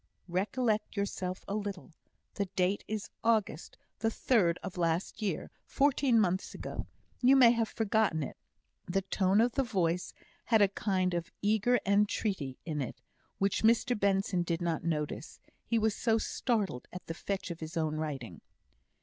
"Recollect 0.27 0.97
yourself 0.97 1.45
a 1.47 1.53
little. 1.53 1.91
The 2.33 2.45
date 2.55 2.83
is 2.87 3.11
August 3.23 3.77
the 3.99 4.09
third 4.09 4.57
of 4.63 4.75
last 4.75 5.21
year, 5.21 5.51
fourteen 5.63 6.19
months 6.19 6.55
ago. 6.55 6.87
You 7.21 7.35
may 7.35 7.51
have 7.51 7.69
forgotten 7.69 8.23
it." 8.23 8.35
The 8.87 9.03
tone 9.03 9.39
of 9.39 9.51
the 9.51 9.61
voice 9.61 10.11
had 10.45 10.59
a 10.59 10.69
kind 10.69 11.13
of 11.13 11.31
eager 11.43 11.79
entreaty 11.85 12.57
in 12.65 12.81
it, 12.81 12.99
which 13.37 13.61
Mr 13.61 13.95
Benson 13.97 14.41
did 14.41 14.59
not 14.59 14.83
notice, 14.83 15.39
he 15.67 15.77
was 15.77 15.93
so 15.95 16.17
startled 16.17 16.87
at 16.91 17.05
the 17.05 17.13
fetch 17.13 17.51
of 17.51 17.59
his 17.59 17.77
own 17.77 17.97
writing. 17.97 18.41